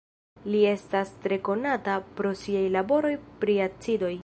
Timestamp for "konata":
1.49-1.99